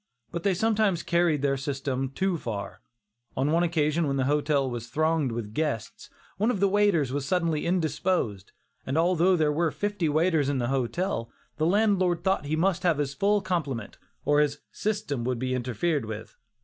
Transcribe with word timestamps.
But 0.31 0.41
they 0.41 0.55
sometimes 0.55 1.03
carried 1.03 1.43
their 1.43 1.57
system 1.57 2.09
too 2.09 2.35
far. 2.35 2.81
On 3.37 3.51
one 3.51 3.61
occasion 3.61 4.07
when 4.07 4.17
the 4.17 4.23
hotel 4.23 4.67
was 4.67 4.87
thronged 4.87 5.31
with 5.31 5.53
guests, 5.53 6.09
one 6.37 6.49
of 6.49 6.59
the 6.59 6.67
waiters 6.67 7.11
was 7.13 7.23
suddenly 7.27 7.67
indisposed, 7.67 8.51
and 8.83 8.97
although 8.97 9.35
there 9.35 9.51
were 9.53 9.69
fifty 9.69 10.09
waiters 10.09 10.49
in 10.49 10.57
the 10.57 10.69
hotel, 10.69 11.29
the 11.57 11.67
landlord 11.67 12.23
thought 12.23 12.45
he 12.45 12.55
must 12.55 12.81
have 12.81 12.97
his 12.97 13.13
full 13.13 13.41
complement, 13.41 13.99
or 14.25 14.39
his 14.39 14.61
"system" 14.71 15.23
would 15.23 15.37
be 15.37 15.53
interfered 15.53 16.05
with. 16.07 16.35